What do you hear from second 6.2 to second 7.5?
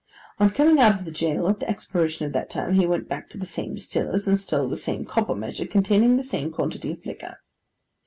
same quantity of liquor.